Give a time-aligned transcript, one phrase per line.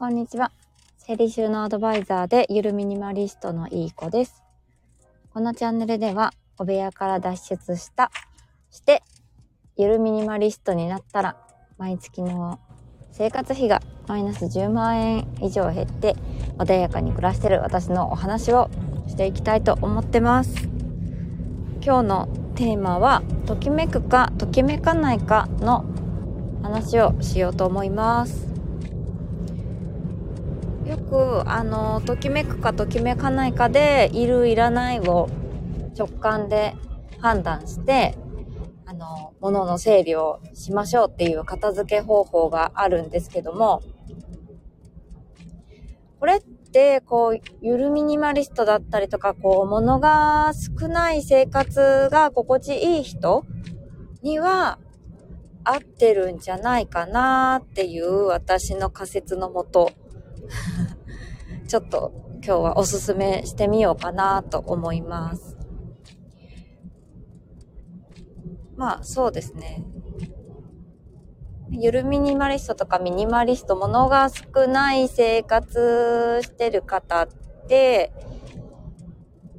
[0.00, 0.50] こんにちは。
[0.96, 4.42] 整理収納アドバイザーでゆるミニマリストのいい子です。
[5.34, 8.10] このチャンネルでは、お部屋から脱出した、
[8.70, 9.02] して、
[9.76, 11.36] ゆるミニマリストになったら、
[11.76, 12.58] 毎月の
[13.12, 16.16] 生活費がマイナス10万円以上減って、
[16.56, 18.70] 穏やかに暮らしてる私のお話を
[19.06, 20.66] していきたいと思ってます。
[21.84, 25.84] 今日のテーマは、ときめくか、ときめかないかの
[26.62, 28.49] 話をしようと思います。
[31.10, 35.28] くあのときめくかときめかないかでいるいらないを
[35.98, 36.76] 直感で
[37.18, 38.16] 判断して
[38.86, 43.82] あの物の整理をしましょうっていう片付け方法があるんですけども
[46.20, 53.44] これってこうゆるミニマリストだったりとかこう物が少ない生活が心地いい人
[54.22, 54.78] には
[55.64, 59.90] 合ってるんじゃないかなっていう私の仮説のもと。
[61.70, 62.12] ちょっと
[62.44, 65.56] 今日はおすすめしてみようかなと思います。
[68.74, 69.84] まあそうですね。
[71.70, 77.28] ゆるミニマリストとかミニマリスト、物が少ない生活してる方っ
[77.68, 78.12] て、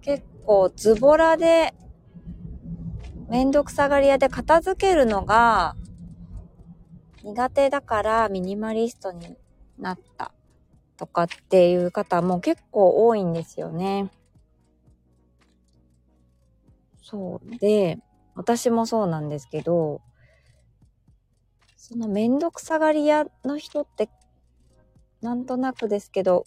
[0.00, 1.74] 結構ズボラで、
[3.28, 5.76] めんどくさがり屋で片付けるのが
[7.22, 9.36] 苦手だからミニマリストに
[9.78, 10.32] なった
[11.00, 14.10] とかっていう方も結構多いんですよね。
[17.00, 17.98] そうで、
[18.34, 20.02] 私もそうなんですけど、
[21.78, 24.10] そのめんどくさがり屋の人って、
[25.22, 26.44] なんとなくですけど、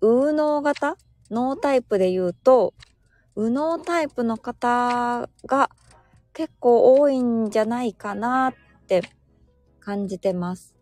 [0.00, 0.96] 右脳型？
[1.28, 2.74] 脳タイプで言うと、
[3.36, 5.70] 右脳タイプの方が
[6.32, 8.54] 結構多いんじゃないかなっ
[8.86, 9.02] て
[9.80, 10.76] 感じてます。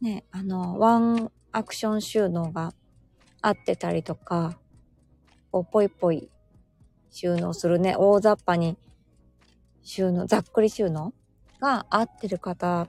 [0.00, 2.72] ね、あの、ワンアクション収納が
[3.42, 4.58] 合ってたりとか、
[5.50, 6.30] こうぽいぽい
[7.10, 8.76] 収納するね、大雑把に
[9.82, 11.12] 収納、ざっくり収納
[11.60, 12.88] が合ってる方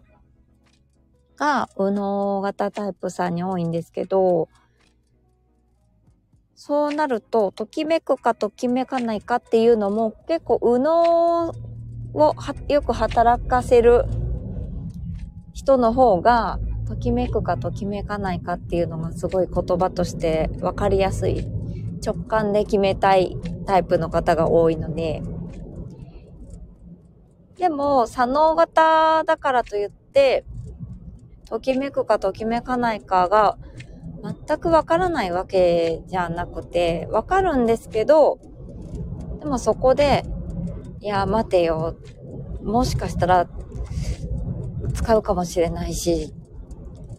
[1.38, 4.48] が、右脳型タイプさんに多いんですけど、
[6.54, 12.36] そうなると、ときめくかときめかないかっていうのも結構右脳を
[12.68, 14.06] よく働かせる
[15.54, 16.60] 人の方が、
[16.92, 21.48] ときめくかときめかないかっていうのがすごい言葉として分かりやすい
[22.06, 25.24] 直感で決めたいタイプの方が多いので。
[27.58, 30.44] でも左脳型だからといって
[31.46, 33.58] ときめくかときめかないかが
[34.48, 38.40] 全く分からないわけじゃなくて分かるんですけど
[39.40, 40.26] でもそこで
[41.00, 41.96] いや待てよ。
[42.64, 43.48] もしかしたら
[44.94, 46.34] 使うかもしれないし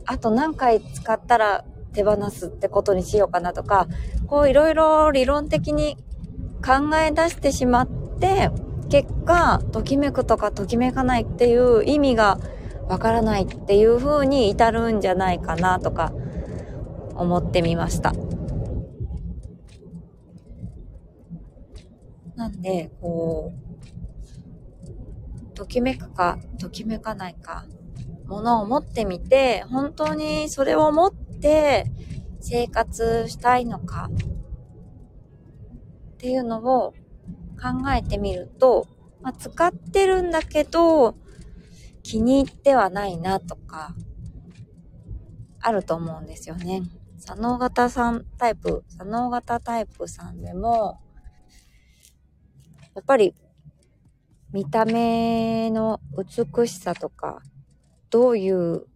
[0.06, 3.86] あと何回使ったら手放すってことにしようかなとか、
[4.26, 5.96] こういろいろ理論的に
[6.64, 8.50] 考え出してしまって、
[8.88, 12.38] 結果、ときめくとかときめかないっていう意味が
[12.88, 16.12] わからないっていう風に至るんじゃないかなとか
[17.14, 18.12] 思ってみました。
[22.36, 23.58] なんで、こう、
[25.54, 27.66] ときめくかときめかないか
[28.32, 31.92] ものを持ってみて、本当にそれを持って
[32.40, 34.08] 生活したいのか
[36.14, 36.92] っていうのを
[37.60, 38.88] 考えてみると、
[39.20, 41.14] まあ、使ってるんだけど
[42.02, 43.94] 気に入ってはないなとか
[45.60, 46.82] あると思うんですよね。
[47.18, 50.98] 左脳型さんタイプ、左脳型タイプさんでも、
[52.94, 53.34] やっぱり
[54.52, 57.42] 見た目の美しさとか、
[58.12, 58.86] どういう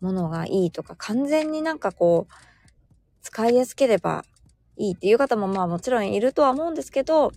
[0.00, 2.32] ものがいいとか、完全になんかこう、
[3.22, 4.24] 使いやすければ
[4.76, 7.32] いいっていう方もまあもちろんいるとは思うんですけど、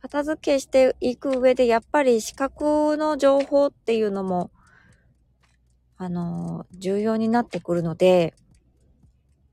[0.00, 4.50] 片付けしていく上でやっぱり視覚の情報っていうのも、
[5.98, 8.32] あの重要になってくるので、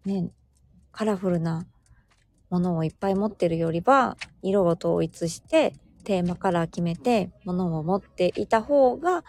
[0.05, 0.29] ね、
[0.93, 1.65] カラフルな
[2.49, 5.73] ものをいっぱい持ってるよりは、色を統一して、
[6.05, 9.25] テーマカラー決めて、ものを持っていた方が、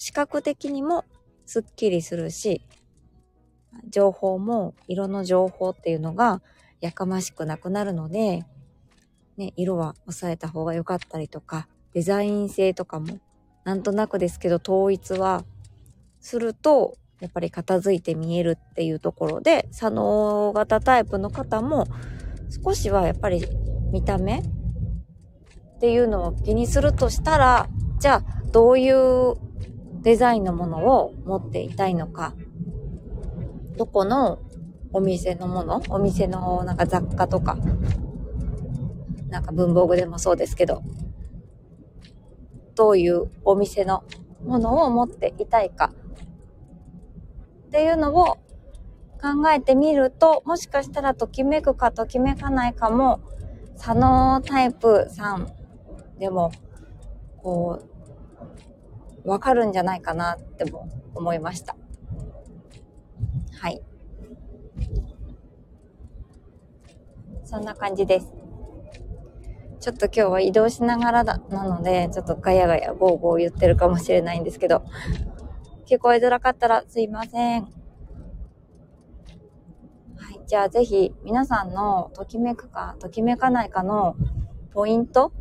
[0.00, 1.04] 視覚的にも
[1.44, 2.64] スッキリするし、
[3.90, 6.40] 情報も色の情報っていうのが
[6.80, 8.46] やかましくなくなるので、
[9.36, 13.18] ね、色は抑えた方が良かったりとか、デザイン性とかも
[13.64, 15.44] なんとなくですけど統一は
[16.18, 21.86] すると、やっぱり片付いて見えるっていうところで、左脳型タイプの方も
[22.64, 23.44] 少しはやっぱり
[23.92, 24.42] 見た目っ
[25.78, 27.68] ていうのを気にするとしたら、
[27.98, 29.49] じゃあどういう
[30.02, 32.34] デザインのものを持っていたいのか。
[33.76, 34.38] どこの
[34.92, 35.82] お店のもの？
[35.88, 37.56] お店のなんか雑貨とか、
[39.28, 40.82] なんか文房具でもそうですけど、
[42.74, 44.04] どういうお店の
[44.44, 45.92] ものを持っていたいか。
[47.68, 48.36] っていうのを
[49.22, 53.20] 考えてみると、もしかしたらときめくかときめかないかも、
[53.76, 55.52] 左脳タイプさん
[56.18, 56.50] でも、
[57.38, 57.89] こう、
[59.24, 61.76] わかるんじゃないかなっても思いました。
[63.60, 63.82] はい。
[67.44, 68.32] そんな感じです。
[69.80, 74.84] ちょっと今日は移動しながらだ、なので、ちょっとガヤガヤゴーゴー言ってるかもしれないんですけど、
[75.86, 77.62] 聞こえづらかったらすいません。
[77.62, 77.68] は
[80.32, 80.40] い。
[80.46, 84.16] じゃあぜひ皆さんのときめくかときめかないかの
[84.72, 85.32] ポイント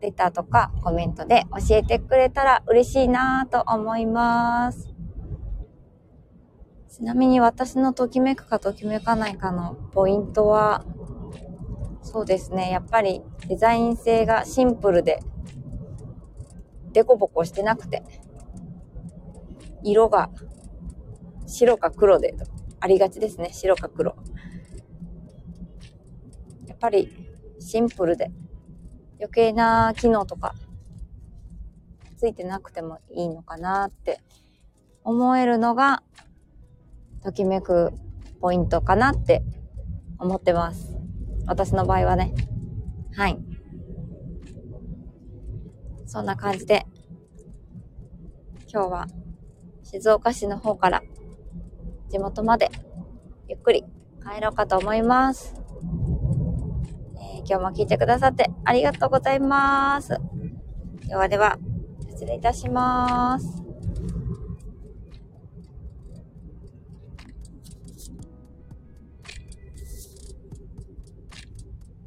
[0.00, 4.88] レターとかコメントで教えてくれたら嬉しいなと思います。
[6.88, 10.84] ちなみに私のときめくかときめかないかのポイントは、
[12.02, 12.70] そうですね。
[12.70, 15.20] やっぱりデザイン性がシンプルで、
[16.92, 18.02] デコボコしてなくて、
[19.84, 20.30] 色が
[21.46, 22.34] 白か黒で
[22.80, 23.50] ありがちですね。
[23.52, 24.16] 白か黒。
[26.66, 27.12] やっぱり
[27.60, 28.30] シンプルで
[29.18, 30.54] 余計な機能とか
[32.16, 34.20] ついてなくてもいいのかなって
[35.04, 36.02] 思えるのが
[37.22, 37.92] ときめく
[38.40, 39.42] ポイントかなって
[40.18, 40.96] 思ってます。
[41.46, 42.34] 私の場合はね。
[43.14, 43.38] はい。
[46.06, 46.86] そんな感じで、
[48.72, 49.06] 今日は
[49.82, 51.02] 静岡市の方から
[52.10, 52.70] 地元まで
[53.48, 53.84] ゆっくり
[54.22, 55.54] 帰ろうかと思います。
[57.38, 60.16] 今日も聞いてくださってありがとうございます。
[61.06, 61.58] ではでは、
[62.10, 63.67] 失礼いたします。